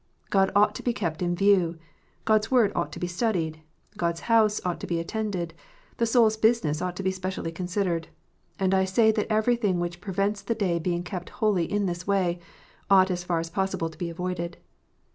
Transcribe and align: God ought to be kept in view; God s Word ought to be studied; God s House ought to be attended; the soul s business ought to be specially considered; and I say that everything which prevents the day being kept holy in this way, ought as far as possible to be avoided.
God 0.31 0.51
ought 0.55 0.73
to 0.73 0.81
be 0.81 0.93
kept 0.93 1.21
in 1.21 1.35
view; 1.35 1.77
God 2.25 2.43
s 2.43 2.49
Word 2.49 2.71
ought 2.73 2.91
to 2.93 2.99
be 2.99 3.05
studied; 3.05 3.61
God 3.97 4.15
s 4.15 4.21
House 4.21 4.59
ought 4.65 4.79
to 4.79 4.87
be 4.87 4.99
attended; 4.99 5.53
the 5.97 6.07
soul 6.07 6.25
s 6.25 6.35
business 6.37 6.81
ought 6.81 6.95
to 6.95 7.03
be 7.03 7.11
specially 7.11 7.51
considered; 7.51 8.07
and 8.57 8.73
I 8.73 8.83
say 8.83 9.11
that 9.11 9.31
everything 9.31 9.79
which 9.79 10.01
prevents 10.01 10.41
the 10.41 10.55
day 10.55 10.79
being 10.79 11.03
kept 11.03 11.29
holy 11.29 11.71
in 11.71 11.85
this 11.85 12.07
way, 12.07 12.39
ought 12.89 13.11
as 13.11 13.23
far 13.23 13.37
as 13.37 13.51
possible 13.51 13.91
to 13.91 13.97
be 13.99 14.09
avoided. 14.09 14.57